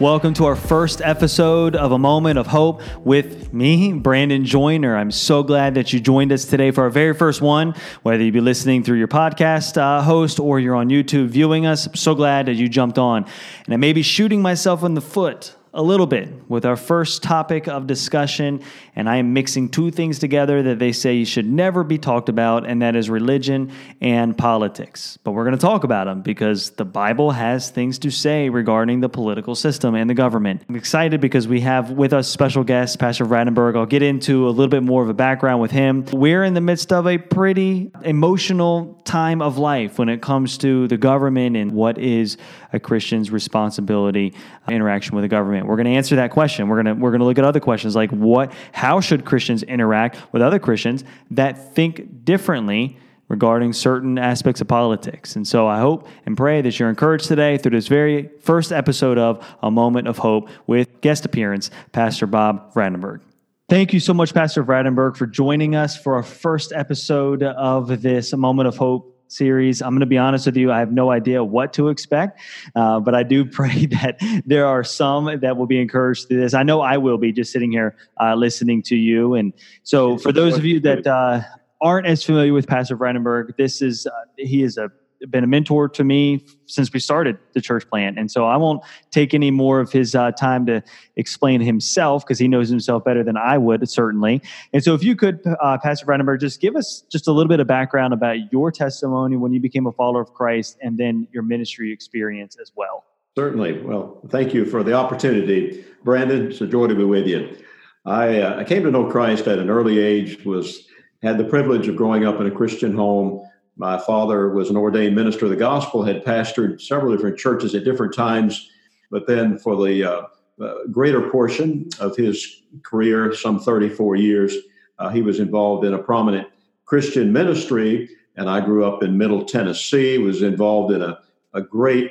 [0.00, 4.96] Welcome to our first episode of A Moment of Hope with me, Brandon Joyner.
[4.96, 7.74] I'm so glad that you joined us today for our very first one,
[8.04, 11.88] whether you be listening through your podcast uh, host or you're on YouTube viewing us.
[11.88, 13.26] I'm so glad that you jumped on.
[13.64, 17.22] And I may be shooting myself in the foot a little bit with our first
[17.22, 18.62] topic of discussion,
[18.96, 22.66] and I am mixing two things together that they say should never be talked about,
[22.66, 25.18] and that is religion and politics.
[25.24, 29.00] But we're going to talk about them because the Bible has things to say regarding
[29.00, 30.62] the political system and the government.
[30.68, 33.76] I'm excited because we have with us special guest, Pastor Vradenburgh.
[33.76, 36.04] I'll get into a little bit more of a background with him.
[36.12, 40.88] We're in the midst of a pretty emotional time of life when it comes to
[40.88, 42.36] the government and what is
[42.72, 44.34] a Christian's responsibility
[44.68, 45.66] uh, interaction with the government.
[45.66, 46.68] We're going to answer that question.
[46.68, 49.62] We're going to we're going to look at other questions like what how should Christians
[49.62, 52.96] interact with other Christians that think differently
[53.28, 55.36] regarding certain aspects of politics.
[55.36, 59.18] And so I hope and pray that you're encouraged today through this very first episode
[59.18, 63.20] of A Moment of Hope with guest appearance Pastor Bob Vradenburgh.
[63.68, 68.32] Thank you so much, Pastor Vradenburgh, for joining us for our first episode of this
[68.32, 69.82] A Moment of Hope series.
[69.82, 72.40] I'm going to be honest with you, I have no idea what to expect,
[72.74, 76.54] uh, but I do pray that there are some that will be encouraged through this.
[76.54, 79.34] I know I will be just sitting here uh, listening to you.
[79.34, 81.42] And so, for those of you that uh,
[81.80, 84.90] aren't as familiar with Pastor Vradenburgh, this is uh, he is a
[85.30, 88.18] been a mentor to me since we started the church plant.
[88.18, 90.82] And so I won't take any more of his uh, time to
[91.16, 94.42] explain himself because he knows himself better than I would, certainly.
[94.72, 97.60] And so if you could, uh, Pastor Vradenburgh, just give us just a little bit
[97.60, 101.42] of background about your testimony when you became a follower of Christ and then your
[101.42, 103.04] ministry experience as well.
[103.36, 103.82] Certainly.
[103.82, 105.84] Well, thank you for the opportunity.
[106.04, 107.56] Brandon, it's a joy to be with you.
[108.04, 110.86] I, uh, I came to know Christ at an early age, was
[111.22, 113.47] had the privilege of growing up in a Christian home
[113.78, 117.84] my father was an ordained minister of the gospel, had pastored several different churches at
[117.84, 118.68] different times,
[119.10, 120.22] but then for the uh,
[120.60, 124.56] uh, greater portion of his career, some 34 years,
[124.98, 126.48] uh, he was involved in a prominent
[126.84, 128.08] Christian ministry.
[128.36, 131.20] And I grew up in Middle Tennessee, was involved in a,
[131.54, 132.10] a great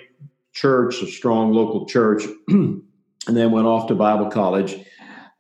[0.54, 2.82] church, a strong local church, and
[3.28, 4.78] then went off to Bible college.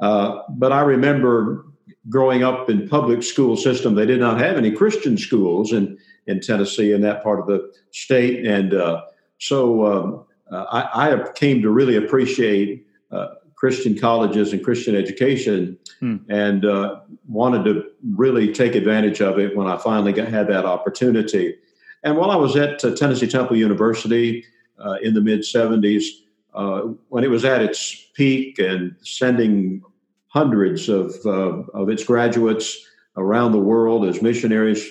[0.01, 1.65] Uh, but I remember
[2.09, 6.41] growing up in public school system, they did not have any Christian schools, and in
[6.41, 8.45] Tennessee in that part of the state.
[8.45, 9.03] And uh,
[9.39, 15.77] so um, uh, I, I, came to really appreciate uh, Christian colleges and Christian education
[15.99, 16.17] hmm.
[16.29, 17.85] and uh, wanted to
[18.15, 21.55] really take advantage of it when I finally got, had that opportunity.
[22.03, 24.45] And while I was at uh, Tennessee Temple University
[24.79, 26.03] uh, in the mid 70s,
[27.09, 29.83] when it was at its peak and sending
[30.29, 32.83] hundreds of, of its graduates
[33.15, 34.87] around the world as missionaries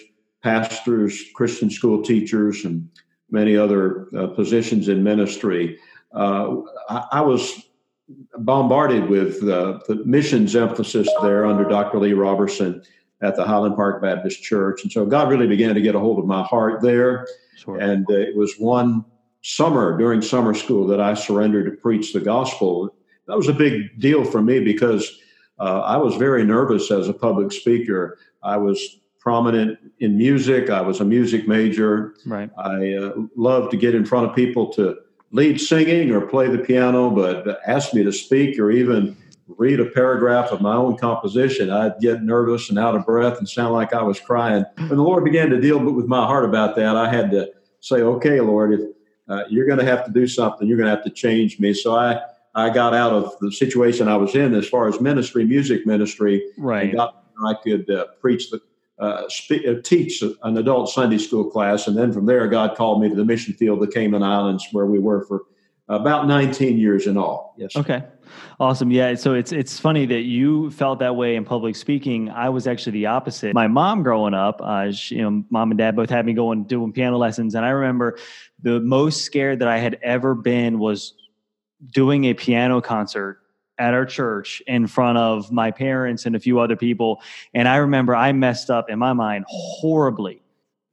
[0.46, 2.88] pastors, Christian school teachers, and
[3.32, 5.76] many other uh, positions in ministry.
[6.14, 6.58] Uh,
[6.88, 7.68] I, I, was
[8.38, 11.98] bombarded with uh, the missions emphasis there under Dr.
[11.98, 12.80] Lee Roberson
[13.22, 14.84] at the Highland Park Baptist Church.
[14.84, 17.26] And so God really began to get a hold of my heart there.
[17.56, 17.78] Sure.
[17.78, 19.04] And uh, it was one
[19.42, 22.94] summer during summer school that I surrendered to preach the gospel.
[23.26, 25.10] That was a big deal for me because
[25.58, 28.18] uh, I was very nervous as a public speaker.
[28.44, 30.70] I was prominent in music.
[30.70, 32.14] I was a music major.
[32.24, 32.48] Right.
[32.56, 34.96] I uh, loved to get in front of people to
[35.32, 39.16] lead singing or play the piano, but ask me to speak or even
[39.48, 43.48] read a paragraph of my own composition, I'd get nervous and out of breath and
[43.48, 44.64] sound like I was crying.
[44.76, 47.50] When the Lord began to deal with my heart about that, I had to
[47.80, 48.80] say, "Okay, Lord, if
[49.28, 51.74] uh, you're going to have to do something, you're going to have to change me."
[51.74, 52.20] So I
[52.54, 56.44] I got out of the situation I was in as far as ministry, music ministry,
[56.56, 56.84] right?
[56.84, 58.60] And got I could uh, preach the
[58.98, 61.86] uh, spe- uh, teach an adult Sunday school class.
[61.86, 64.86] And then from there, God called me to the mission field, the Cayman Islands, where
[64.86, 65.42] we were for
[65.88, 67.54] about 19 years in all.
[67.56, 67.76] Yes.
[67.76, 68.02] Okay.
[68.58, 68.90] Awesome.
[68.90, 69.14] Yeah.
[69.14, 72.30] So it's it's funny that you felt that way in public speaking.
[72.30, 73.54] I was actually the opposite.
[73.54, 76.64] My mom growing up, uh, she, you know, mom and dad both had me going
[76.64, 78.18] doing piano lessons, and I remember
[78.62, 81.14] the most scared that I had ever been was
[81.92, 83.40] doing a piano concert
[83.78, 87.20] at our church in front of my parents and a few other people.
[87.54, 90.42] And I remember I messed up in my mind horribly.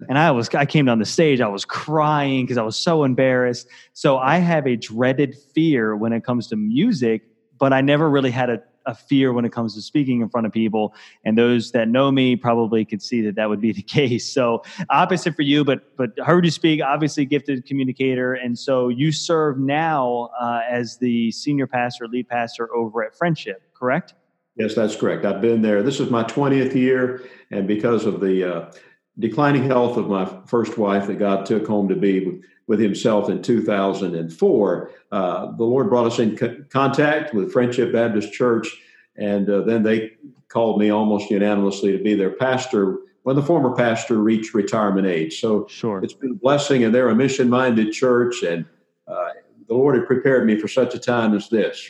[0.10, 3.04] And I was, I came down the stage, I was crying because I was so
[3.04, 3.68] embarrassed.
[3.94, 7.22] So I have a dreaded fear when it comes to music,
[7.58, 10.48] but I never really had a a fear when it comes to speaking in front
[10.48, 10.94] of people.
[11.24, 14.32] And those that know me probably could see that that would be the case.
[14.32, 19.12] So opposite for you, but but heard you speak, obviously gifted communicator, and so you
[19.12, 24.14] serve now uh, as the senior pastor, lead pastor over at Friendship, correct?
[24.56, 25.26] Yes, that's correct.
[25.26, 25.82] I've been there.
[25.82, 28.72] This is my 20th year, and because of the uh,
[29.20, 33.42] declining health of my first wife that God took home to be with, Himself in
[33.42, 38.68] 2004, uh, the Lord brought us in co- contact with Friendship Baptist Church,
[39.16, 40.14] and uh, then they
[40.48, 45.40] called me almost unanimously to be their pastor when the former pastor reached retirement age.
[45.40, 46.04] So sure.
[46.04, 48.66] it's been a blessing, and they're a mission minded church, and
[49.08, 49.30] uh,
[49.68, 51.90] the Lord had prepared me for such a time as this.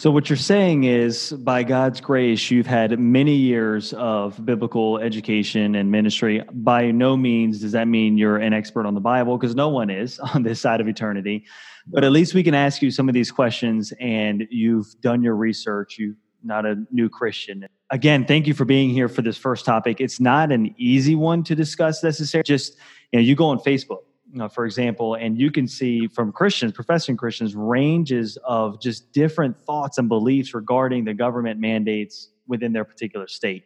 [0.00, 5.74] So, what you're saying is, by God's grace, you've had many years of biblical education
[5.74, 6.42] and ministry.
[6.54, 9.90] By no means does that mean you're an expert on the Bible, because no one
[9.90, 11.44] is on this side of eternity.
[11.86, 15.36] But at least we can ask you some of these questions, and you've done your
[15.36, 15.98] research.
[15.98, 17.66] You're not a new Christian.
[17.90, 20.00] Again, thank you for being here for this first topic.
[20.00, 22.44] It's not an easy one to discuss necessarily.
[22.44, 22.74] Just,
[23.12, 23.98] you know, you go on Facebook
[24.38, 29.60] uh, for example, and you can see from Christians, professing Christians, ranges of just different
[29.64, 33.64] thoughts and beliefs regarding the government mandates within their particular state.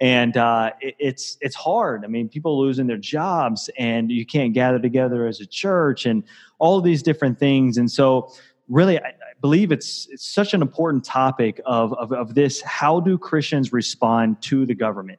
[0.00, 2.04] And uh, it, it's it's hard.
[2.04, 6.24] I mean, people losing their jobs, and you can't gather together as a church, and
[6.58, 7.76] all these different things.
[7.76, 8.32] And so,
[8.68, 12.62] really, I, I believe it's it's such an important topic of, of of this.
[12.62, 15.18] How do Christians respond to the government?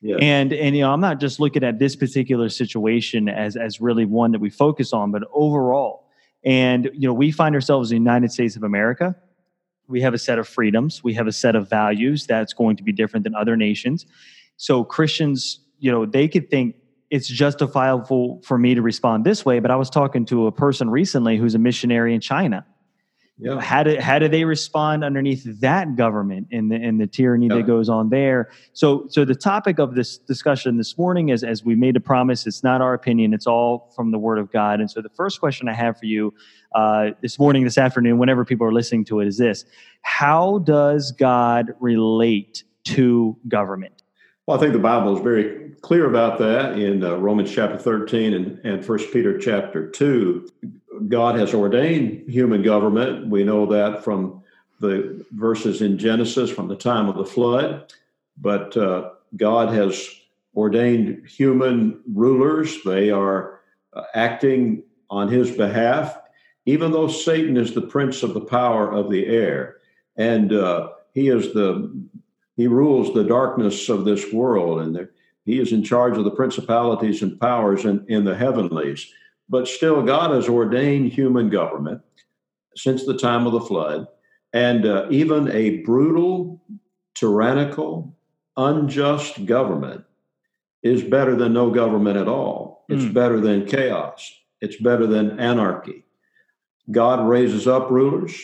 [0.00, 0.16] Yeah.
[0.20, 4.04] And and you know, I'm not just looking at this particular situation as as really
[4.04, 6.06] one that we focus on, but overall.
[6.44, 9.16] And you know, we find ourselves in the United States of America.
[9.88, 11.02] We have a set of freedoms.
[11.02, 14.06] We have a set of values that's going to be different than other nations.
[14.56, 16.76] So Christians, you know, they could think
[17.10, 19.60] it's justifiable for me to respond this way.
[19.60, 22.66] But I was talking to a person recently who's a missionary in China
[23.40, 23.60] yeah.
[23.60, 27.56] How do how do they respond underneath that government and the and the tyranny yeah.
[27.56, 28.50] that goes on there?
[28.72, 32.48] So so the topic of this discussion this morning is as we made a promise,
[32.48, 34.80] it's not our opinion, it's all from the Word of God.
[34.80, 36.34] And so the first question I have for you
[36.74, 39.64] uh, this morning, this afternoon, whenever people are listening to it, is this:
[40.02, 44.02] How does God relate to government?
[44.46, 48.32] Well, I think the Bible is very clear about that in uh, Romans chapter 13
[48.32, 50.48] and, and 1 Peter chapter 2.
[51.06, 53.28] God has ordained human government.
[53.28, 54.42] We know that from
[54.80, 57.92] the verses in Genesis from the time of the flood.
[58.36, 60.08] But uh, God has
[60.54, 62.82] ordained human rulers.
[62.84, 63.60] They are
[63.92, 66.18] uh, acting on his behalf,
[66.66, 69.76] even though Satan is the prince of the power of the air.
[70.16, 71.92] And uh, he is the
[72.56, 75.08] he rules the darkness of this world, and
[75.44, 79.12] he is in charge of the principalities and powers in, in the heavenlies.
[79.48, 82.02] But still, God has ordained human government
[82.76, 84.06] since the time of the flood,
[84.52, 86.62] and uh, even a brutal,
[87.14, 88.16] tyrannical,
[88.56, 90.04] unjust government
[90.82, 92.84] is better than no government at all.
[92.88, 93.12] It's mm.
[93.12, 94.32] better than chaos.
[94.60, 96.04] It's better than anarchy.
[96.90, 98.34] God raises up rulers,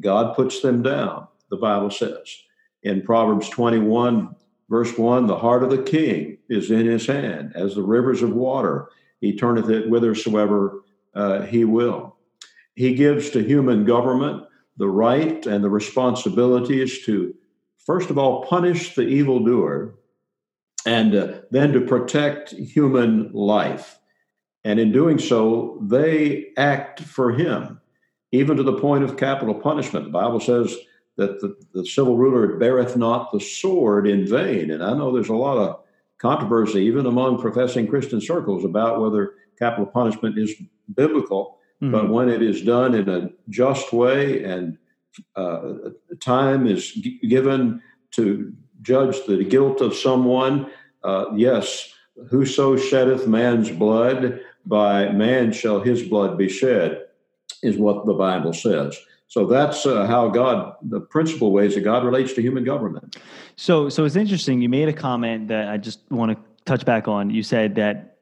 [0.00, 2.42] God puts them down, the Bible says.
[2.82, 4.34] In Proverbs 21,
[4.68, 8.32] verse 1, the heart of the king is in his hand, as the rivers of
[8.32, 8.88] water
[9.24, 10.82] he turneth it whithersoever
[11.14, 12.16] uh, he will.
[12.74, 14.44] He gives to human government
[14.76, 17.34] the right and the responsibilities to,
[17.86, 19.94] first of all, punish the evildoer
[20.86, 23.98] and uh, then to protect human life.
[24.64, 27.80] And in doing so, they act for him,
[28.32, 30.06] even to the point of capital punishment.
[30.06, 30.76] The Bible says
[31.16, 34.70] that the, the civil ruler beareth not the sword in vain.
[34.70, 35.83] And I know there's a lot of
[36.18, 40.54] controversy, even among professing Christian circles, about whether capital punishment is
[40.94, 41.58] biblical.
[41.82, 41.92] Mm-hmm.
[41.92, 44.78] But when it is done in a just way and
[45.36, 45.74] uh,
[46.20, 50.70] time is g- given to judge the guilt of someone,
[51.02, 51.92] uh, yes,
[52.30, 57.04] whoso sheddeth man's blood, by man shall his blood be shed,
[57.62, 58.98] is what the Bible says.
[59.34, 63.16] So that's uh, how God, the principal ways that God relates to human government.
[63.56, 64.62] So, so it's interesting.
[64.62, 67.30] You made a comment that I just want to touch back on.
[67.30, 68.18] You said that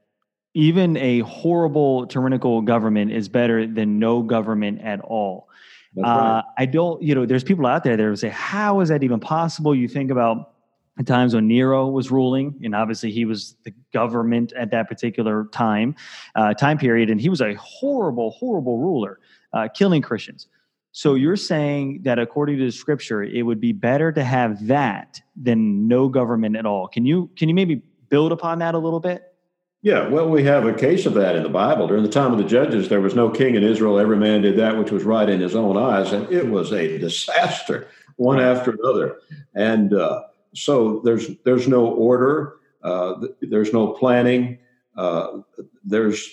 [0.55, 5.51] even a horrible tyrannical government is better than no government at all.
[5.95, 6.09] Right.
[6.09, 9.03] Uh, I don't, you know, there's people out there that would say, how is that
[9.03, 9.75] even possible?
[9.75, 10.55] You think about
[10.97, 15.45] the times when Nero was ruling, and obviously he was the government at that particular
[15.53, 15.95] time,
[16.37, 19.21] uh, time period, and he was a horrible, horrible ruler,
[19.53, 20.49] uh, killing Christians.
[20.93, 25.21] So you're saying that according to the scripture, it would be better to have that
[25.35, 26.87] than no government at all.
[26.87, 29.33] Can you can you maybe build upon that a little bit?
[29.81, 31.89] Yeah, well, we have a case of that in the Bible.
[31.89, 33.99] During the time of the judges, there was no king in Israel.
[33.99, 36.99] Every man did that which was right in his own eyes, and it was a
[36.99, 39.19] disaster, one after another.
[39.55, 44.59] And uh, so there's there's no order, uh, there's no planning,
[44.97, 45.39] uh,
[45.83, 46.29] there's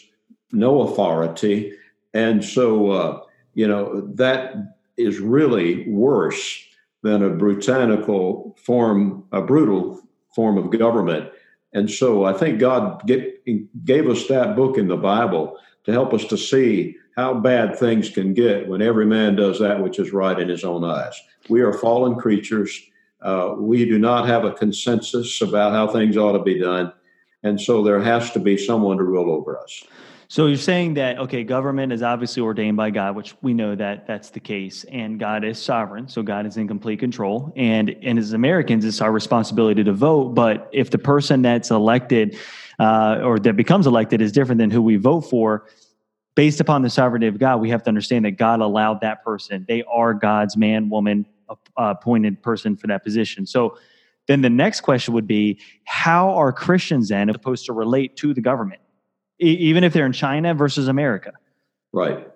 [0.51, 1.73] no authority,
[2.13, 3.21] and so uh,
[3.53, 4.55] you know, that
[4.97, 6.63] is really worse
[7.01, 10.01] than a brutanical form, a brutal
[10.35, 11.31] form of government.
[11.73, 13.43] And so I think God get,
[13.85, 18.09] gave us that book in the Bible to help us to see how bad things
[18.09, 21.19] can get when every man does that which is right in his own eyes.
[21.49, 22.79] We are fallen creatures.
[23.21, 26.93] Uh, we do not have a consensus about how things ought to be done.
[27.43, 29.83] And so there has to be someone to rule over us.
[30.31, 34.05] So you're saying that okay, government is obviously ordained by God, which we know that
[34.05, 37.51] that's the case, and God is sovereign, so God is in complete control.
[37.55, 40.35] And and as Americans, it's our responsibility to vote.
[40.35, 42.37] But if the person that's elected
[42.77, 45.65] uh, or that becomes elected is different than who we vote for,
[46.35, 49.65] based upon the sovereignty of God, we have to understand that God allowed that person.
[49.67, 53.47] They are God's man, woman, uh, appointed person for that position.
[53.47, 53.79] So
[54.27, 58.41] then the next question would be how are Christians then supposed to relate to the
[58.41, 58.81] government?
[59.39, 61.33] Even if they're in China versus America.
[61.91, 62.27] Right.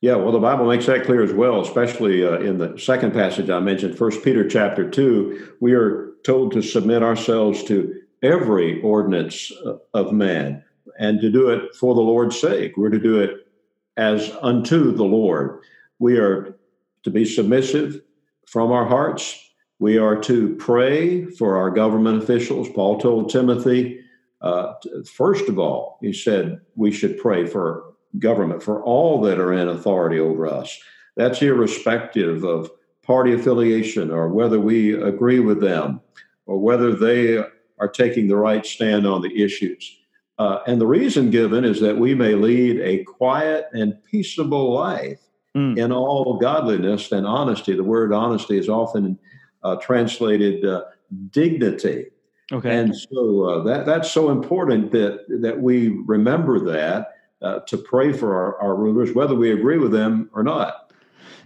[0.00, 3.50] Yeah, well, the Bible makes that clear as well, especially uh, in the second passage
[3.50, 5.54] I mentioned, First Peter chapter two.
[5.60, 10.62] We are told to submit ourselves to every ordinance uh, of man
[11.00, 12.76] and to do it for the Lord's sake.
[12.76, 13.48] We're to do it
[13.96, 15.60] as unto the Lord.
[15.98, 16.56] We are
[17.02, 18.00] to be submissive
[18.46, 19.36] from our hearts.
[19.80, 22.68] We are to pray for our government officials.
[22.68, 24.00] Paul told Timothy,
[24.40, 29.52] uh, first of all, he said we should pray for government, for all that are
[29.52, 30.78] in authority over us.
[31.16, 32.70] That's irrespective of
[33.02, 36.00] party affiliation or whether we agree with them
[36.46, 37.38] or whether they
[37.80, 39.98] are taking the right stand on the issues.
[40.38, 45.20] Uh, and the reason given is that we may lead a quiet and peaceable life
[45.56, 45.76] mm.
[45.76, 47.74] in all godliness and honesty.
[47.74, 49.18] The word honesty is often
[49.64, 50.84] uh, translated uh,
[51.30, 52.06] dignity.
[52.50, 52.78] Okay.
[52.78, 58.12] And so uh, that that's so important that that we remember that uh, to pray
[58.12, 60.92] for our, our rulers, whether we agree with them or not.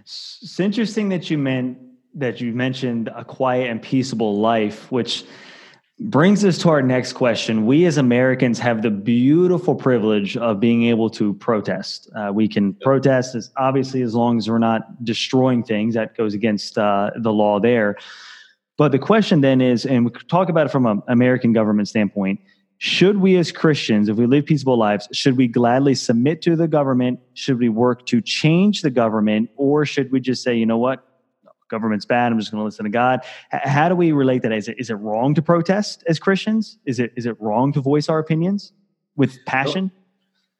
[0.01, 1.77] It's interesting that you meant
[2.15, 5.25] that you mentioned a quiet and peaceable life, which
[5.99, 7.65] brings us to our next question.
[7.65, 12.09] We as Americans have the beautiful privilege of being able to protest.
[12.15, 16.33] Uh, we can protest as obviously as long as we're not destroying things that goes
[16.33, 17.97] against uh, the law there.
[18.77, 22.39] But the question then is, and we talk about it from an American government standpoint,
[22.79, 26.67] should we as Christians, if we live peaceable lives, should we gladly submit to the
[26.67, 27.19] government?
[27.33, 29.51] Should we work to change the government?
[29.55, 31.07] Or should we just say, you know what?
[31.69, 32.31] Government's bad.
[32.31, 33.21] I'm just going to listen to God.
[33.53, 34.51] H- how do we relate that?
[34.51, 36.77] Is it, is it wrong to protest as Christians?
[36.85, 38.73] Is it, is it wrong to voice our opinions
[39.15, 39.91] with passion?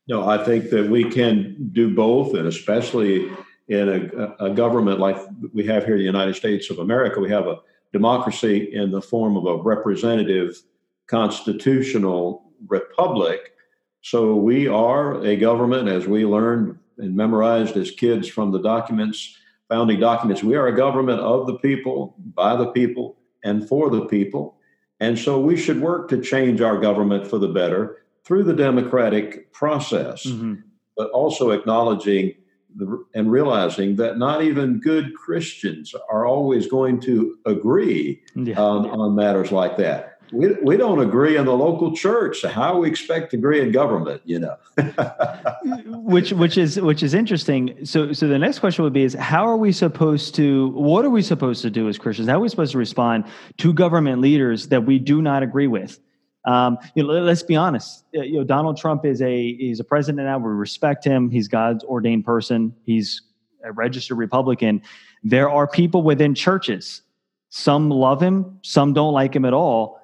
[0.07, 3.29] No, I think that we can do both, and especially
[3.67, 5.17] in a, a government like
[5.53, 7.57] we have here in the United States of America, we have a
[7.93, 10.61] democracy in the form of a representative
[11.07, 13.53] constitutional republic.
[14.01, 19.37] So we are a government, as we learned and memorized as kids from the documents,
[19.69, 20.43] founding documents.
[20.43, 24.57] We are a government of the people, by the people, and for the people.
[24.99, 29.51] And so we should work to change our government for the better through the democratic
[29.51, 30.55] process, mm-hmm.
[30.95, 32.33] but also acknowledging
[32.75, 38.55] the, and realizing that not even good Christians are always going to agree yeah.
[38.55, 40.09] um, on matters like that.
[40.31, 42.39] We, we don't agree in the local church.
[42.39, 44.57] So how we expect to agree in government, you know?
[45.85, 47.85] which which is which is interesting.
[47.85, 51.11] So so the next question would be is how are we supposed to what are
[51.11, 52.29] we supposed to do as Christians?
[52.29, 53.25] How are we supposed to respond
[53.57, 55.99] to government leaders that we do not agree with?
[56.45, 58.05] Um, you know, let's be honest.
[58.15, 60.37] Uh, you know, Donald Trump is a he's a president now.
[60.37, 61.29] We respect him.
[61.29, 62.73] He's God's ordained person.
[62.85, 63.21] He's
[63.63, 64.81] a registered Republican.
[65.23, 67.01] There are people within churches.
[67.49, 68.59] Some love him.
[68.61, 70.01] Some don't like him at all.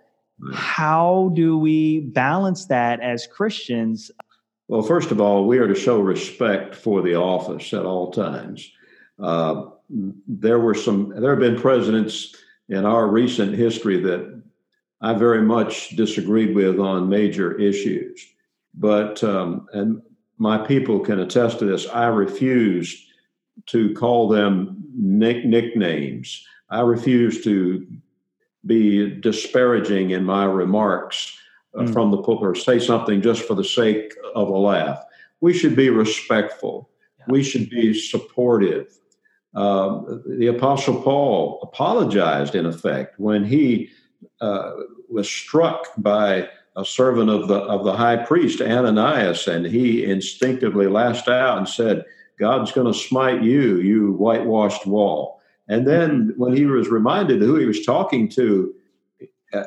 [0.53, 4.11] How do we balance that as Christians?
[4.69, 8.71] Well, first of all, we are to show respect for the office at all times.
[9.21, 9.65] Uh,
[10.27, 11.09] there were some.
[11.19, 12.35] There have been presidents
[12.69, 14.41] in our recent history that
[15.01, 18.25] I very much disagreed with on major issues.
[18.73, 20.01] But, um, and
[20.37, 23.07] my people can attest to this, I refuse
[23.67, 26.45] to call them nick- nicknames.
[26.69, 27.87] I refuse to
[28.65, 31.37] be disparaging in my remarks
[31.77, 31.93] uh, mm.
[31.93, 35.01] from the pulpit or say something just for the sake of a laugh.
[35.41, 36.89] We should be respectful.
[37.19, 37.25] Yeah.
[37.29, 38.97] We should be supportive.
[39.55, 43.89] Uh, the Apostle Paul apologized, in effect, when he
[44.41, 44.71] uh,
[45.09, 50.87] was struck by a servant of the of the high priest Ananias, and he instinctively
[50.87, 52.05] lashed out and said,
[52.39, 57.55] "God's going to smite you, you whitewashed wall." And then, when he was reminded who
[57.55, 58.73] he was talking to,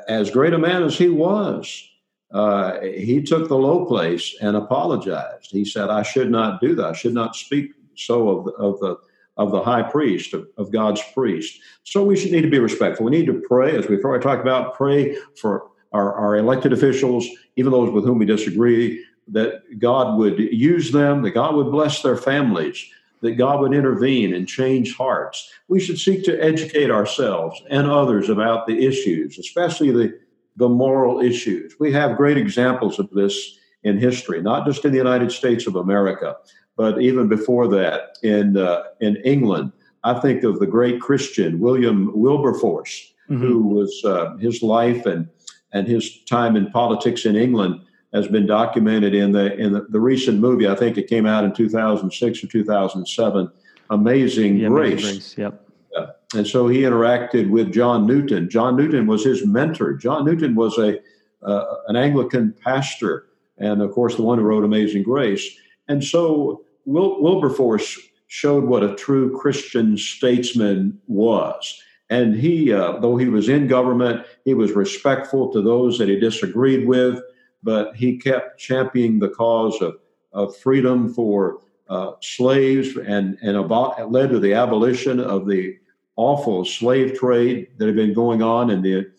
[0.08, 1.88] as great a man as he was,
[2.32, 5.50] uh, he took the low place and apologized.
[5.50, 6.86] He said, "I should not do that.
[6.86, 8.96] I should not speak so of the, of the
[9.36, 11.58] of the high priest, of, of, God's priest.
[11.84, 13.06] So we should need to be respectful.
[13.06, 17.26] We need to pray, as we've already talked about, pray for our, our elected officials,
[17.56, 22.02] even those with whom we disagree, that God would use them, that God would bless
[22.02, 22.84] their families,
[23.22, 25.50] that God would intervene and change hearts.
[25.68, 30.18] We should seek to educate ourselves and others about the issues, especially the,
[30.56, 31.74] the moral issues.
[31.78, 35.76] We have great examples of this in history, not just in the United States of
[35.76, 36.36] America,
[36.76, 39.72] but even before that in, uh, in England.
[40.04, 43.40] I think of the great Christian William Wilberforce, mm-hmm.
[43.40, 45.28] who was uh, his life and,
[45.72, 47.80] and his time in politics in England
[48.12, 50.68] has been documented in the in the, the, recent movie.
[50.68, 53.50] I think it came out in 2006 or 2007.
[53.90, 55.02] Amazing yeah, Grace.
[55.02, 55.38] Grace.
[55.38, 55.68] Yep.
[55.94, 56.06] Yeah.
[56.34, 58.48] And so he interacted with John Newton.
[58.48, 59.94] John Newton was his mentor.
[59.94, 60.98] John Newton was a
[61.42, 63.26] uh, an Anglican pastor,
[63.58, 65.56] and of course the one who wrote Amazing Grace.
[65.92, 71.80] And so Wil- Wilberforce showed what a true Christian statesman was.
[72.08, 76.18] And he, uh, though he was in government, he was respectful to those that he
[76.18, 77.20] disagreed with
[77.62, 79.96] but he kept championing the cause of,
[80.32, 85.76] of freedom for uh, slaves and, and about, led to the abolition of the
[86.16, 89.10] awful slave trade that had been going on in the,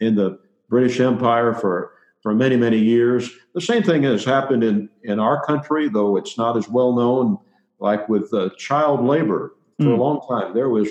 [0.00, 3.30] in the British Empire for, for many, many years.
[3.54, 7.38] The same thing has happened in, in our country, though it's not as well known,
[7.78, 9.54] like with uh, child labor.
[9.78, 9.98] For mm.
[9.98, 10.88] a long time, there was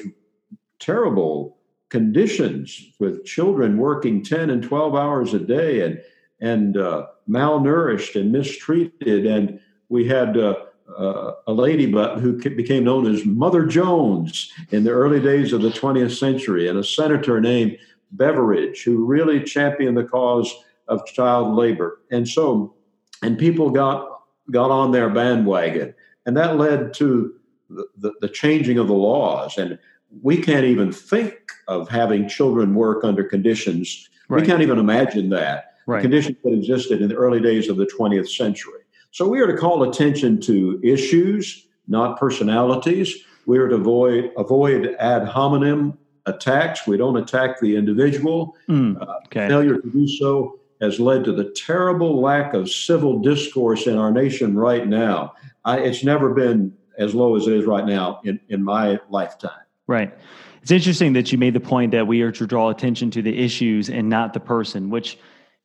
[0.80, 1.58] terrible
[1.90, 6.02] conditions with children working 10 and 12 hours a day and
[6.40, 9.26] and uh, malnourished and mistreated.
[9.26, 10.56] And we had uh,
[10.98, 15.62] uh, a lady but who became known as Mother Jones in the early days of
[15.62, 17.78] the 20th century, and a senator named
[18.12, 20.54] Beveridge who really championed the cause
[20.88, 22.00] of child labor.
[22.12, 22.76] And so,
[23.22, 24.08] and people got
[24.52, 25.94] got on their bandwagon,
[26.26, 27.34] and that led to
[27.70, 29.58] the, the, the changing of the laws.
[29.58, 29.78] And
[30.22, 31.36] we can't even think
[31.68, 34.10] of having children work under conditions.
[34.30, 34.42] Right.
[34.42, 36.02] We can't even imagine that right.
[36.02, 38.82] conditions that existed in the early days of the 20th century.
[39.12, 43.16] So we are to call attention to issues, not personalities.
[43.46, 46.86] We are to avoid avoid ad hominem attacks.
[46.86, 48.56] We don't attack the individual.
[48.70, 49.46] Mm, okay.
[49.46, 53.98] uh, failure to do so has led to the terrible lack of civil discourse in
[53.98, 55.34] our nation right now.
[55.66, 59.52] I, it's never been as low as it is right now in, in my lifetime.
[59.88, 60.14] Right.
[60.62, 63.38] It's interesting that you made the point that we are to draw attention to the
[63.38, 65.18] issues and not the person, which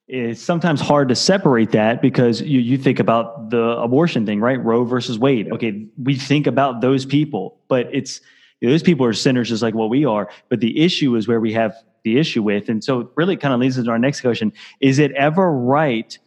[0.08, 4.62] is sometimes hard to separate that because you, you think about the abortion thing, right?
[4.62, 5.50] Roe versus Wade.
[5.52, 8.20] Okay, we think about those people, but it's
[8.60, 10.28] those people are sinners just like what we are.
[10.48, 12.68] But the issue is where we have the issue with.
[12.68, 14.52] And so really kind of leads us to our next question.
[14.80, 16.18] Is it ever right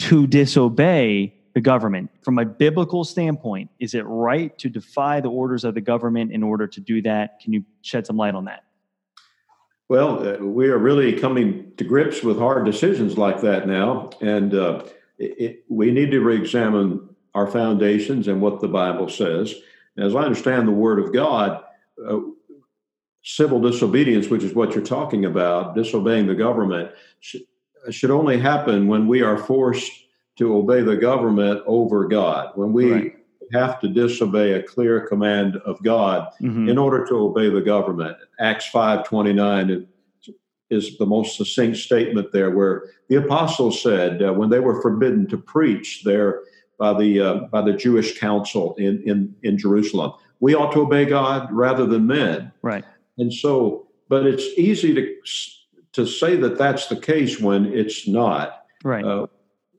[0.00, 2.10] to disobey the government?
[2.22, 6.42] From a biblical standpoint, is it right to defy the orders of the government in
[6.42, 7.40] order to do that?
[7.40, 8.64] Can you shed some light on that?
[9.88, 14.52] Well, uh, we are really coming to grips with hard decisions like that now, and
[14.52, 14.82] uh,
[15.18, 19.54] it, we need to re-examine our foundations and what the Bible says.
[19.96, 21.62] As I understand the Word of God,
[22.04, 22.18] uh,
[23.26, 27.36] civil disobedience, which is what you're talking about, disobeying the government, sh-
[27.90, 29.92] should only happen when we are forced
[30.36, 32.52] to obey the government over God.
[32.54, 33.16] When we right
[33.52, 36.68] have to disobey a clear command of God mm-hmm.
[36.68, 38.16] in order to obey the government.
[38.40, 39.86] Acts 5:29
[40.68, 45.26] is the most succinct statement there where the apostles said uh, when they were forbidden
[45.28, 46.42] to preach there
[46.78, 51.04] by the uh, by the Jewish council in, in in Jerusalem, we ought to obey
[51.04, 52.52] God rather than men.
[52.62, 52.84] Right.
[53.18, 55.14] And so, but it's easy to
[55.92, 58.64] to say that that's the case when it's not.
[58.84, 59.04] Right.
[59.04, 59.26] Uh,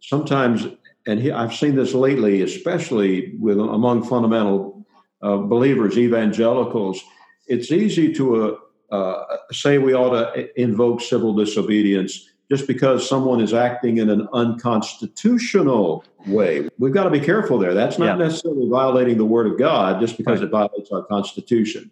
[0.02, 0.68] sometimes
[1.08, 4.86] and he, I've seen this lately, especially with among fundamental
[5.22, 7.02] uh, believers, evangelicals.
[7.48, 8.60] It's easy to
[8.92, 14.10] uh, uh, say we ought to invoke civil disobedience just because someone is acting in
[14.10, 16.70] an unconstitutional way.
[16.78, 17.74] We've got to be careful there.
[17.74, 18.26] That's not yeah.
[18.26, 20.48] necessarily violating the Word of God just because right.
[20.48, 21.90] it violates our Constitution.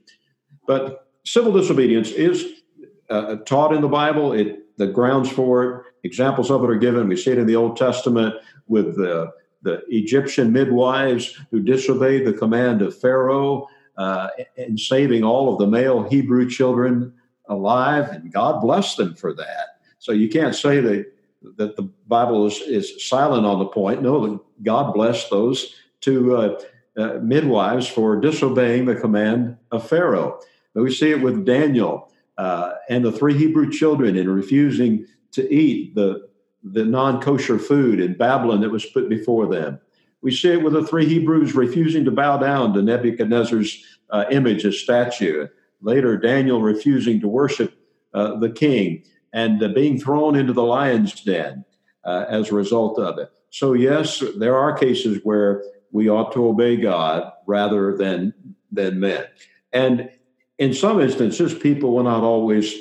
[0.68, 2.62] But civil disobedience is
[3.10, 4.34] uh, taught in the Bible.
[4.34, 7.08] It the grounds for it, examples of it are given.
[7.08, 8.36] We see it in the Old Testament
[8.68, 15.52] with the, the Egyptian midwives who disobeyed the command of Pharaoh uh, in saving all
[15.52, 17.14] of the male Hebrew children
[17.48, 19.80] alive, and God blessed them for that.
[20.00, 21.12] So you can't say that
[21.58, 24.02] that the Bible is, is silent on the point.
[24.02, 26.60] No, God blessed those two uh,
[26.98, 30.40] uh, midwives for disobeying the command of Pharaoh.
[30.76, 35.52] But we see it with Daniel uh, and the three Hebrew children in refusing to
[35.52, 36.30] eat the
[36.64, 39.80] the non kosher food in Babylon that was put before them.
[40.22, 44.66] We see it with the three Hebrews refusing to bow down to Nebuchadnezzar's uh, image,
[44.66, 45.48] a statue.
[45.82, 47.74] Later, Daniel refusing to worship
[48.14, 49.04] uh, the king.
[49.34, 51.64] and uh, being thrown into the lion's den
[52.06, 53.30] uh, as a result of it.
[53.52, 58.34] So, yes, there are cases where we ought to obey God rather than,
[58.72, 59.26] than men.
[59.72, 60.10] And
[60.58, 62.74] in some instances, people will not always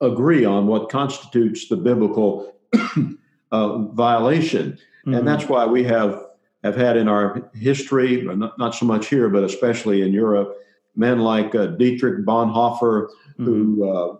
[0.00, 2.52] agree on what constitutes the biblical
[3.52, 4.72] uh, violation.
[4.72, 5.14] Mm-hmm.
[5.14, 6.24] And that's why we have,
[6.62, 10.56] have had in our history, not, not so much here, but especially in Europe,
[10.96, 13.44] men like uh, Dietrich Bonhoeffer, mm-hmm.
[13.44, 14.16] who uh,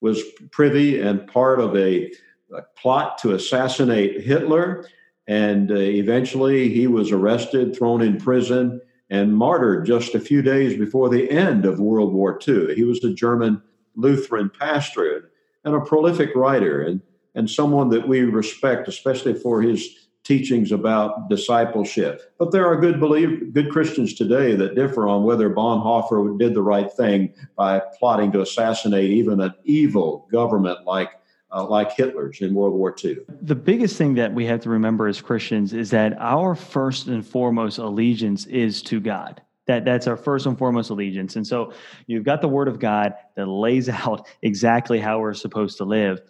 [0.00, 2.12] was privy and part of a,
[2.54, 4.86] a plot to assassinate Hitler.
[5.26, 8.80] And uh, eventually he was arrested, thrown in prison,
[9.12, 12.74] and martyred just a few days before the end of World War II.
[12.74, 13.60] He was a German
[13.94, 15.30] Lutheran pastor
[15.66, 17.02] and a prolific writer and,
[17.34, 22.34] and someone that we respect, especially for his teachings about discipleship.
[22.38, 26.62] But there are good believe, good Christians today that differ on whether Bonhoeffer did the
[26.62, 31.10] right thing by plotting to assassinate even an evil government like
[31.52, 33.18] uh, like Hitler's in World War II.
[33.42, 37.26] The biggest thing that we have to remember as Christians is that our first and
[37.26, 39.42] foremost allegiance is to God.
[39.66, 41.36] That, that's our first and foremost allegiance.
[41.36, 41.72] And so
[42.06, 46.20] you've got the Word of God that lays out exactly how we're supposed to live.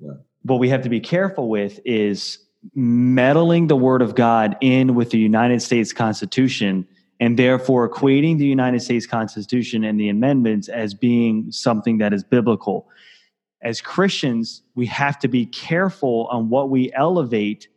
[0.00, 0.12] Yeah.
[0.42, 2.38] What we have to be careful with is
[2.74, 6.86] meddling the Word of God in with the United States Constitution
[7.20, 12.24] and therefore equating the United States Constitution and the amendments as being something that is
[12.24, 12.88] biblical
[13.62, 17.68] as Christians, we have to be careful on what we elevate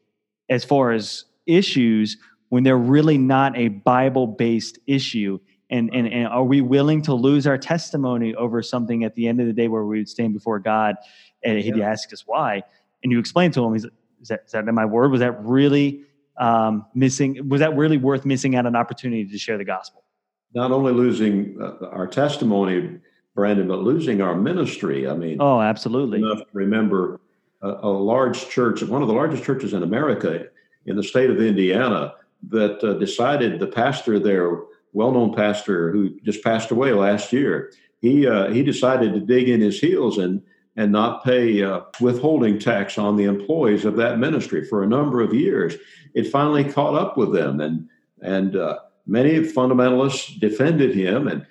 [0.50, 2.18] as far as issues
[2.50, 5.40] when they're really not a Bible based issue.
[5.70, 9.40] And, and, and are we willing to lose our testimony over something at the end
[9.40, 10.96] of the day where we would stand before God
[11.44, 11.90] and he'd yeah.
[11.90, 12.64] ask us why?
[13.04, 13.86] And you explain to him, he's,
[14.22, 15.12] is that, is that my word?
[15.12, 16.04] Was that really
[16.38, 17.48] um, missing?
[17.50, 20.04] Was that really worth missing out an opportunity to share the gospel?
[20.54, 23.00] Not only losing uh, our testimony,
[23.36, 25.08] Brandon, but losing our ministry.
[25.08, 26.20] I mean, oh, absolutely.
[26.20, 27.20] Enough to remember
[27.62, 30.46] a, a, large church, one of the largest churches in America,
[30.86, 32.16] in the state of Indiana,
[32.50, 34.62] that uh, decided the pastor there,
[34.94, 37.72] well-known pastor who just passed away last year,
[38.02, 40.42] he uh, he decided to dig in his heels and
[40.78, 45.22] and not pay uh, withholding tax on the employees of that ministry for a number
[45.22, 45.76] of years.
[46.14, 47.90] It finally caught up with them, and
[48.22, 51.46] and uh, many fundamentalists defended him and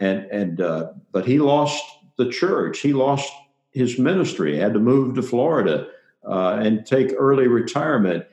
[0.00, 1.82] and and uh, but he lost
[2.16, 2.80] the church.
[2.80, 3.32] He lost
[3.72, 4.54] his ministry.
[4.54, 5.88] He had to move to Florida
[6.28, 8.24] uh, and take early retirement.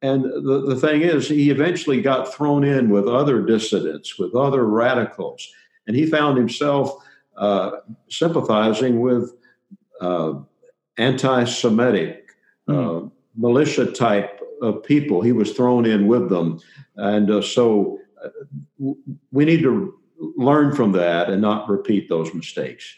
[0.00, 4.64] And the, the thing is, he eventually got thrown in with other dissidents, with other
[4.64, 5.48] radicals,
[5.86, 6.92] and he found himself
[7.36, 7.70] uh,
[8.08, 9.32] sympathizing with
[10.00, 10.34] uh,
[10.98, 12.30] anti-Semitic,
[12.68, 13.10] mm.
[13.36, 15.22] militia type of people.
[15.22, 16.60] He was thrown in with them,
[16.96, 17.98] and uh, so
[19.30, 19.94] we need to
[20.36, 22.96] learn from that and not repeat those mistakes.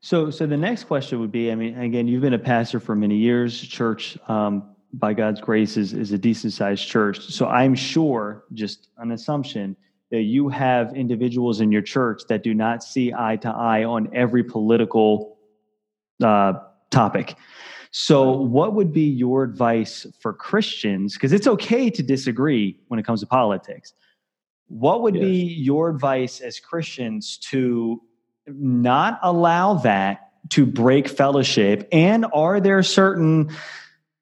[0.00, 2.94] So, so the next question would be: I mean, again, you've been a pastor for
[2.94, 3.60] many years.
[3.60, 7.20] Church, um, by God's grace, is is a decent sized church.
[7.20, 9.76] So, I'm sure, just an assumption,
[10.10, 14.08] that you have individuals in your church that do not see eye to eye on
[14.14, 15.38] every political
[16.22, 16.54] uh,
[16.90, 17.34] topic.
[17.90, 21.14] So, what would be your advice for Christians?
[21.14, 23.94] Because it's okay to disagree when it comes to politics.
[24.68, 28.02] What would be your advice as Christians to
[28.46, 31.88] not allow that to break fellowship?
[31.92, 33.50] And are there certain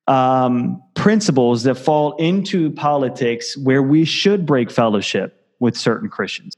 [0.08, 6.56] um, principles that fall into politics where we should break fellowship with certain Christians?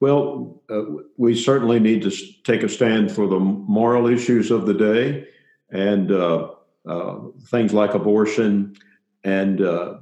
[0.00, 0.82] Well, uh,
[1.18, 2.10] we certainly need to
[2.42, 5.28] take a stand for the moral issues of the day
[5.70, 6.50] and uh,
[6.88, 8.76] uh, things like abortion
[9.24, 9.98] and uh,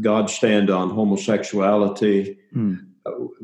[0.00, 2.38] God's stand on homosexuality.
[2.54, 2.86] Mm.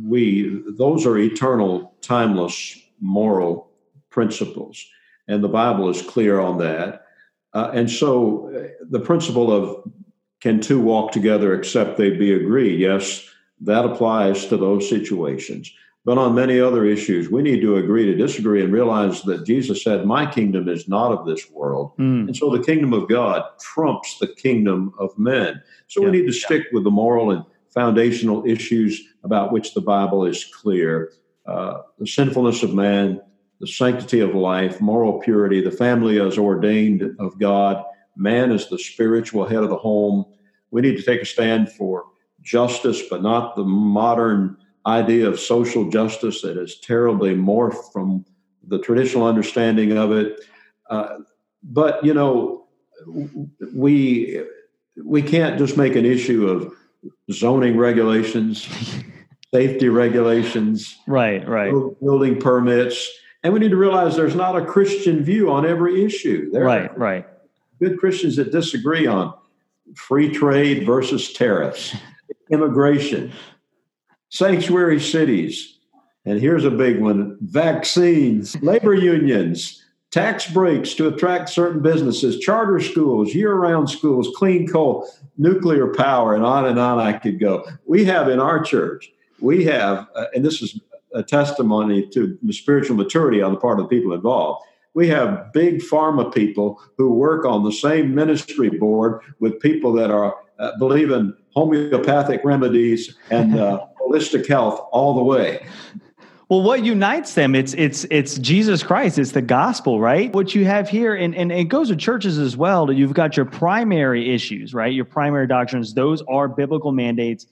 [0.01, 3.71] We those are eternal, timeless moral
[4.11, 4.85] principles,
[5.27, 7.05] and the Bible is clear on that.
[7.55, 9.91] Uh, and so, uh, the principle of
[10.41, 12.79] can two walk together except they be agreed?
[12.79, 13.29] Yes,
[13.61, 15.73] that applies to those situations.
[16.05, 19.83] But on many other issues, we need to agree to disagree and realize that Jesus
[19.83, 21.93] said, My kingdom is not of this world.
[21.99, 22.29] Mm.
[22.29, 25.63] And so the kingdom of God trumps the kingdom of men.
[25.89, 26.11] So yeah.
[26.11, 30.45] we need to stick with the moral and foundational issues about which the Bible is
[30.45, 31.13] clear
[31.49, 33.21] uh, the sinfulness of man,
[33.61, 37.83] the sanctity of life, moral purity, the family as ordained of God,
[38.17, 40.27] man is the spiritual head of the home.
[40.71, 42.05] We need to take a stand for
[42.43, 48.25] justice, but not the modern idea of social justice that is terribly morphed from
[48.67, 50.41] the traditional understanding of it.
[50.89, 51.19] Uh,
[51.63, 52.67] but you know,
[53.75, 54.43] we
[55.05, 56.75] we can't just make an issue of
[57.31, 58.67] zoning regulations,
[59.55, 63.09] safety regulations, right, right, building permits,
[63.45, 66.51] And we need to realize there's not a Christian view on every issue.
[66.51, 67.27] There right, right.
[67.81, 69.35] Good Christians that disagree on
[69.95, 71.95] free trade versus tariffs,
[72.51, 73.33] immigration,
[74.31, 75.79] sanctuary cities,
[76.25, 82.81] and here's a big one vaccines, labor unions, tax breaks to attract certain businesses, charter
[82.81, 87.65] schools, year round schools, clean coal, nuclear power, and on and on I could go.
[87.87, 89.11] We have in our church,
[89.41, 90.81] we have, uh, and this is
[91.15, 94.65] a testimony to the spiritual maturity on the part of the people involved.
[94.95, 100.11] We have big pharma people who work on the same ministry board with people that
[100.11, 105.67] are uh, believe in homeopathic remedies and uh, holistic health all the way.
[106.49, 107.55] Well, what unites them?
[107.55, 109.19] It's it's it's Jesus Christ.
[109.19, 110.33] It's the gospel, right?
[110.33, 112.91] What you have here, and, and it goes to churches as well.
[112.91, 114.93] You've got your primary issues, right?
[114.93, 115.93] Your primary doctrines.
[115.93, 117.47] Those are biblical mandates.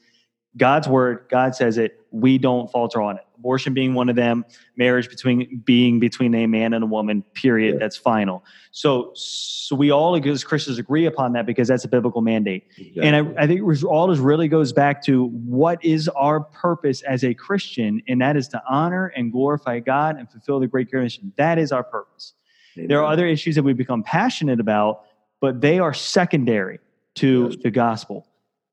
[0.57, 1.27] God's word.
[1.29, 2.01] God says it.
[2.11, 4.45] We don't falter on it abortion being one of them,
[4.77, 7.75] marriage between being between a man and a woman, period.
[7.75, 7.79] Yeah.
[7.81, 8.45] That's final.
[8.71, 12.65] So, so we all as Christians agree upon that because that's a biblical mandate.
[12.77, 13.03] Exactly.
[13.03, 17.25] And I, I think all this really goes back to what is our purpose as
[17.25, 21.33] a Christian, and that is to honor and glorify God and fulfill the great commission.
[21.37, 22.35] That is our purpose.
[22.77, 22.89] Amen.
[22.89, 25.03] There are other issues that we become passionate about,
[25.41, 26.79] but they are secondary
[27.17, 28.27] to the gospel.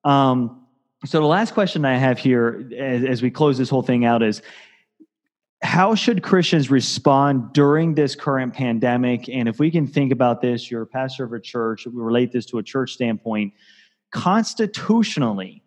[0.03, 0.62] Um,
[1.05, 4.23] so the last question I have here, as, as we close this whole thing out,
[4.23, 4.41] is
[5.61, 9.29] how should Christians respond during this current pandemic?
[9.29, 12.31] And if we can think about this, you're a pastor of a church, we relate
[12.31, 13.53] this to a church standpoint.
[14.11, 15.63] Constitutionally,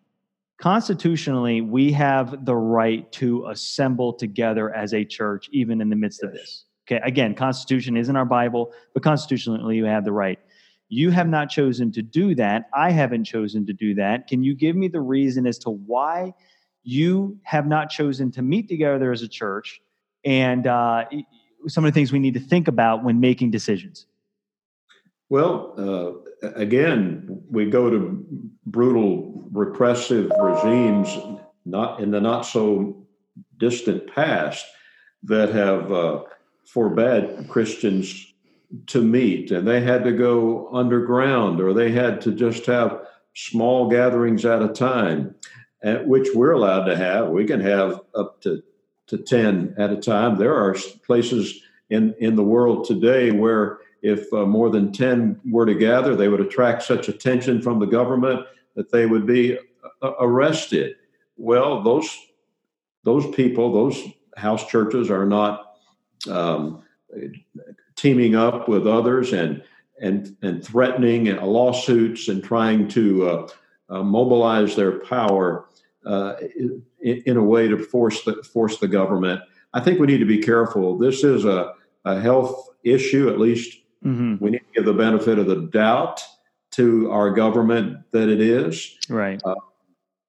[0.61, 6.23] constitutionally, we have the right to assemble together as a church, even in the midst
[6.23, 6.65] of this.
[6.89, 10.39] Okay, again, Constitution isn't our Bible, but constitutionally, you have the right.
[10.89, 12.69] You have not chosen to do that.
[12.73, 14.27] I haven't chosen to do that.
[14.27, 16.33] Can you give me the reason as to why
[16.83, 19.81] you have not chosen to meet together as a church
[20.23, 21.03] and uh,
[21.67, 24.05] some of the things we need to think about when making decisions?
[25.29, 28.25] Well, uh, again, we go to
[28.65, 31.17] brutal repressive regimes
[31.65, 33.05] not in the not so
[33.57, 34.65] distant past
[35.23, 36.23] that have uh,
[36.65, 38.33] forbade Christians
[38.87, 43.01] to meet and they had to go underground or they had to just have
[43.33, 45.33] small gatherings at a time
[45.83, 47.29] at which we're allowed to have.
[47.29, 48.61] We can have up to,
[49.07, 50.37] to 10 at a time.
[50.37, 50.75] There are
[51.05, 56.15] places in, in the world today where if uh, more than 10 were to gather
[56.15, 59.57] they would attract such attention from the government that they would be
[60.01, 60.95] uh, arrested.
[61.37, 62.15] Well those
[63.03, 64.03] those people those
[64.35, 65.77] house churches are not
[66.29, 66.83] um,
[67.97, 69.61] teaming up with others and
[69.99, 73.47] and and threatening lawsuits and trying to uh,
[73.89, 75.65] uh, mobilize their power
[76.05, 76.81] uh, in,
[77.25, 79.41] in, a way to force the force the government.
[79.73, 80.97] I think we need to be careful.
[80.97, 81.73] This is a,
[82.05, 83.29] a health issue.
[83.29, 84.35] At least mm-hmm.
[84.43, 86.23] we need to give the benefit of the doubt
[86.71, 88.97] to our government that it is.
[89.09, 89.41] Right.
[89.43, 89.55] Uh,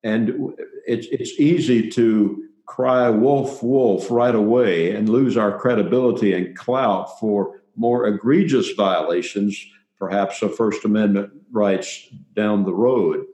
[0.02, 0.54] and
[0.86, 7.18] it's it's easy to cry wolf wolf right away and lose our credibility and clout
[7.18, 9.58] for more egregious violations,
[9.98, 13.24] perhaps of First Amendment rights down the road.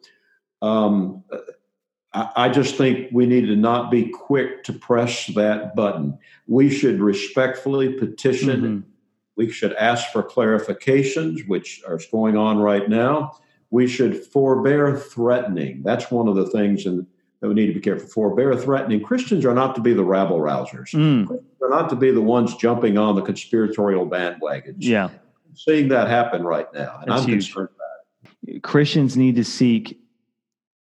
[0.63, 1.25] Um,
[2.13, 6.19] I, I just think we need to not be quick to press that button.
[6.47, 8.61] We should respectfully petition.
[8.61, 8.89] Mm-hmm.
[9.37, 13.33] We should ask for clarifications, which are going on right now.
[13.71, 15.83] We should forbear threatening.
[15.83, 17.07] That's one of the things in
[17.45, 18.35] that we need to be careful for.
[18.35, 19.03] Bear threatening.
[19.03, 20.95] Christians are not to be the rabble rousers.
[20.95, 21.29] Mm.
[21.61, 24.77] They're not to be the ones jumping on the conspiratorial bandwagons.
[24.79, 25.11] Yeah.
[25.11, 27.01] I'm seeing that happen right now.
[27.03, 27.49] And That's I'm huge.
[27.49, 28.63] concerned about it.
[28.63, 30.01] Christians need to seek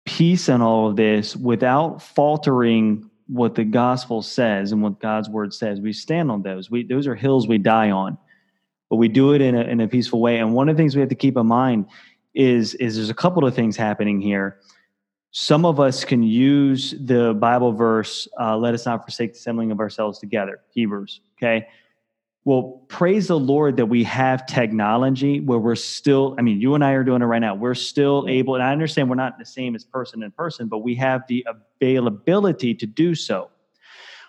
[0.06, 5.54] peace in all of this without faltering what the gospel says and what God's word
[5.54, 5.82] says.
[5.82, 6.72] We stand on those.
[6.72, 8.18] We those are hills we die on.
[8.90, 10.40] But we do it in a in a peaceful way.
[10.40, 11.88] And one of the things we have to keep in mind
[12.34, 14.62] is is there's a couple of things happening here
[15.38, 19.70] some of us can use the Bible verse, uh, let us not forsake the assembling
[19.70, 21.68] of ourselves together, Hebrews, okay?
[22.46, 26.86] Well, praise the Lord that we have technology where we're still, I mean, you and
[26.86, 27.54] I are doing it right now.
[27.54, 30.78] We're still able, and I understand we're not the same as person in person, but
[30.78, 31.46] we have the
[31.82, 33.50] availability to do so.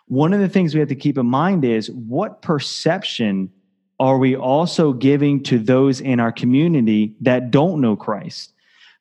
[0.08, 3.52] One of the things we have to keep in mind is what perception
[4.00, 8.54] are we also giving to those in our community that don't know Christ?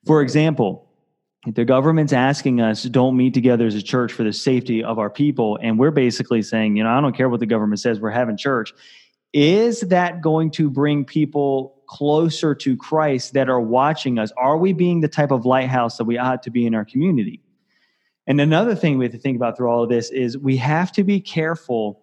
[0.05, 0.84] For example,
[1.47, 5.09] the government's asking us don't meet together as a church for the safety of our
[5.09, 8.09] people and we're basically saying you know i don't care what the government says we're
[8.09, 8.73] having church
[9.35, 14.31] is that going to bring people closer to christ that are watching us?
[14.37, 17.41] Are we being the type of lighthouse that we ought to be in our community?
[18.27, 20.91] And another thing we have to think about through all of this is we have
[20.93, 22.01] to be careful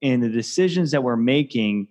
[0.00, 1.86] in the decisions that we're making,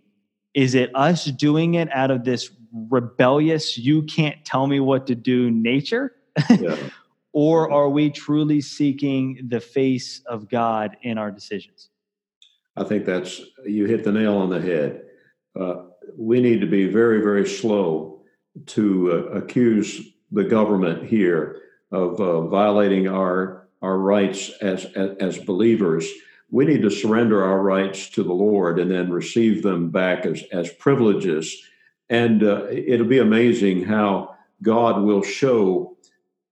[0.53, 2.51] is it us doing it out of this
[2.89, 6.13] rebellious, you can't tell me what to do nature?
[6.49, 6.77] Yeah.
[7.33, 11.89] or are we truly seeking the face of God in our decisions?
[12.75, 15.03] I think that's, you hit the nail on the head.
[15.59, 15.83] Uh,
[16.17, 18.21] we need to be very, very slow
[18.67, 25.37] to uh, accuse the government here of uh, violating our our rights as, as, as
[25.39, 26.07] believers.
[26.51, 30.43] We need to surrender our rights to the Lord and then receive them back as
[30.51, 31.55] as privileges.
[32.09, 35.97] And uh, it'll be amazing how God will show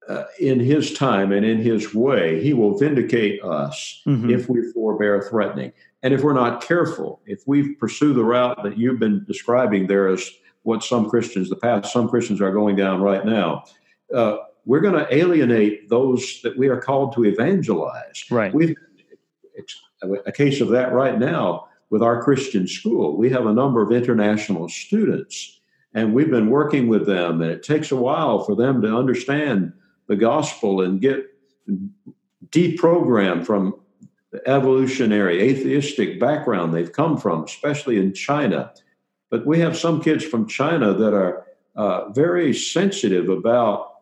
[0.09, 2.41] uh, in His time and in His way.
[2.41, 4.29] He will vindicate us mm-hmm.
[4.29, 5.71] if we forbear threatening.
[6.01, 10.07] And if we're not careful, if we pursue the route that you've been describing there
[10.07, 10.29] as
[10.63, 13.63] what some Christians, the path some Christians are going down right now,
[14.13, 18.23] uh, we're going to alienate those that we are called to evangelize.
[18.29, 18.53] Right.
[18.53, 18.75] We've
[20.25, 23.17] a case of that right now with our Christian school.
[23.17, 25.59] We have a number of international students,
[25.93, 29.73] and we've been working with them, and it takes a while for them to understand
[30.09, 31.23] the gospel and get
[32.49, 33.79] deprogrammed from
[34.31, 38.73] the evolutionary atheistic background they've come from, especially in China.
[39.29, 41.45] But we have some kids from China that are
[41.75, 43.93] uh, very sensitive about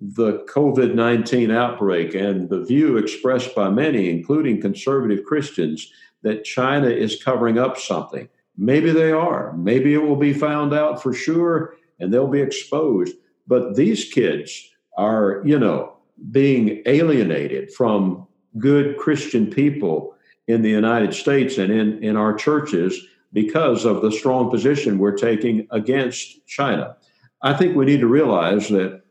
[0.00, 5.90] the COVID 19 outbreak and the view expressed by many, including conservative Christians,
[6.22, 8.28] that China is covering up something.
[8.58, 9.52] Maybe they are.
[9.56, 13.14] Maybe it will be found out for sure and they'll be exposed.
[13.46, 15.96] But these kids are, you know,
[16.30, 18.26] being alienated from
[18.58, 20.14] good Christian people
[20.48, 22.98] in the United States and in, in our churches
[23.32, 26.96] because of the strong position we're taking against China.
[27.42, 29.02] I think we need to realize that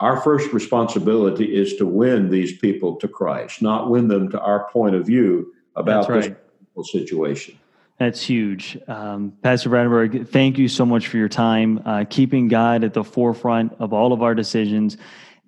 [0.00, 4.68] our first responsibility is to win these people to Christ, not win them to our
[4.70, 6.36] point of view about right.
[6.76, 7.58] this situation.
[7.98, 8.78] That's huge.
[8.88, 13.04] Um, Pastor Vradenburgh, thank you so much for your time, uh, keeping God at the
[13.04, 14.96] forefront of all of our decisions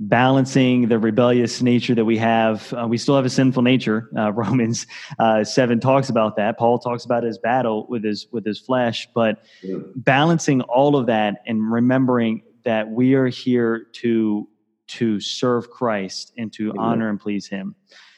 [0.00, 2.72] balancing the rebellious nature that we have.
[2.72, 4.10] Uh, we still have a sinful nature.
[4.16, 4.86] Uh, Romans
[5.18, 6.58] uh, seven talks about that.
[6.58, 9.76] Paul talks about his battle with his with his flesh, but yeah.
[9.96, 14.48] balancing all of that and remembering that we are here to
[14.86, 16.84] to serve Christ and to Amen.
[16.84, 17.74] honor and please Him.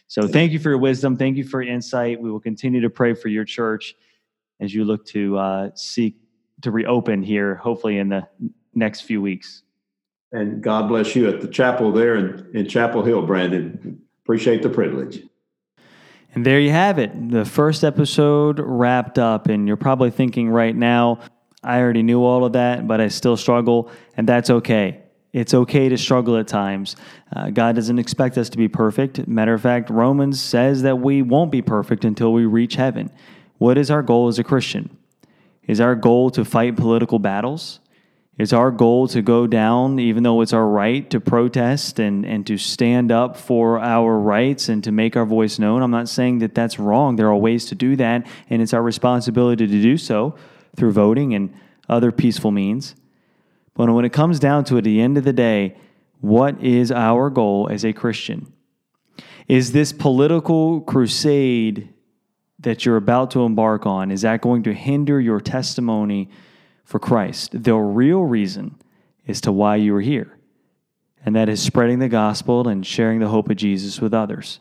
[0.08, 1.16] So thank you for your wisdom.
[1.16, 2.20] Thank you for your insight.
[2.20, 3.94] We will continue to pray for your church
[4.60, 6.16] as you look to uh, seek
[6.62, 8.26] to reopen here, hopefully in the
[8.74, 9.62] next few weeks.
[10.32, 14.00] And God bless you at the chapel there in, in Chapel Hill, Brandon.
[14.24, 15.22] Appreciate the privilege.
[16.34, 17.30] And there you have it.
[17.30, 19.48] The first episode wrapped up.
[19.48, 21.20] And you're probably thinking right now,
[21.62, 23.90] I already knew all of that, but I still struggle.
[24.16, 25.02] And that's okay.
[25.32, 26.96] It's okay to struggle at times.
[27.34, 29.26] Uh, God doesn't expect us to be perfect.
[29.28, 33.10] Matter of fact, Romans says that we won't be perfect until we reach heaven.
[33.58, 34.96] What is our goal as a Christian?
[35.66, 37.80] Is our goal to fight political battles?
[38.38, 42.46] It's our goal to go down, even though it's our right to protest and, and
[42.46, 45.82] to stand up for our rights and to make our voice known.
[45.82, 47.16] I'm not saying that that's wrong.
[47.16, 50.34] There are ways to do that, and it's our responsibility to do so
[50.76, 51.54] through voting and
[51.88, 52.94] other peaceful means.
[53.72, 55.74] But when it comes down to it, at the end of the day,
[56.20, 58.52] what is our goal as a Christian?
[59.48, 61.88] Is this political crusade
[62.60, 66.30] that you're about to embark on, is that going to hinder your testimony?
[66.86, 67.62] for Christ.
[67.62, 68.76] The real reason
[69.26, 70.38] is to why you are here,
[71.24, 74.60] and that is spreading the gospel and sharing the hope of Jesus with others.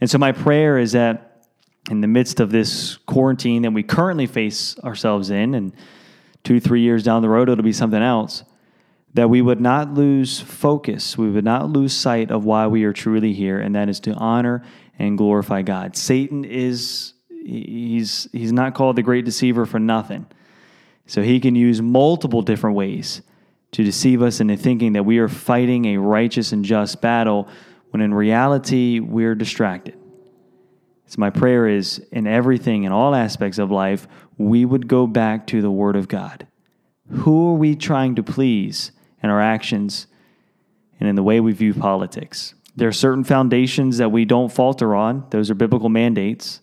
[0.00, 1.46] And so, my prayer is that
[1.90, 5.74] in the midst of this quarantine that we currently face ourselves in, and
[6.42, 8.42] two, three years down the road, it'll be something else,
[9.12, 12.92] that we would not lose focus, we would not lose sight of why we are
[12.94, 14.64] truly here, and that is to honor
[14.98, 15.96] and glorify God.
[15.96, 17.12] Satan is.
[17.46, 20.24] He's, he's not called the great deceiver for nothing.
[21.06, 23.20] So he can use multiple different ways
[23.72, 27.48] to deceive us into thinking that we are fighting a righteous and just battle
[27.90, 29.98] when in reality we're distracted.
[31.06, 35.46] So my prayer is in everything, in all aspects of life, we would go back
[35.48, 36.46] to the Word of God.
[37.10, 38.90] Who are we trying to please
[39.22, 40.06] in our actions
[40.98, 42.54] and in the way we view politics?
[42.76, 45.26] There are certain foundations that we don't falter on.
[45.30, 46.60] Those are biblical mandates.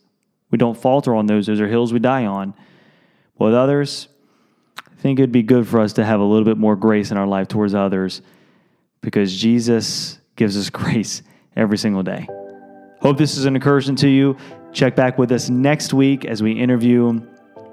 [0.50, 1.48] We don't falter on those.
[1.48, 2.54] Those are hills we die on.
[3.38, 4.08] But With others,
[4.78, 7.18] I think it'd be good for us to have a little bit more grace in
[7.18, 8.22] our life towards others
[9.02, 11.24] because Jesus gives us grace
[11.56, 12.28] every single day.
[13.00, 14.38] Hope this is an encouragement to you.
[14.74, 17.20] Check back with us next week as we interview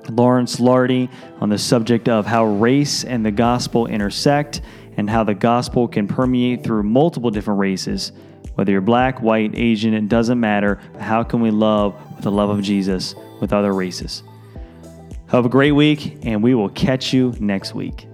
[0.09, 1.11] Lawrence Lardy
[1.41, 4.63] on the subject of how race and the gospel intersect
[4.97, 8.13] and how the gospel can permeate through multiple different races
[8.59, 10.81] Whether you're black, white, Asian, it doesn't matter.
[10.99, 14.25] How can we love with the love of Jesus with other races?
[15.29, 18.09] Have a great week, and we will catch you next week.